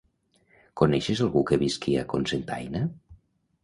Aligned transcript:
Coneixes 0.81 1.23
algú 1.27 1.45
que 1.51 1.61
visqui 1.67 1.97
a 2.01 2.09
Cocentaina? 2.17 2.87